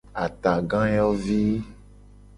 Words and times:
Atagayovi. 0.25 1.41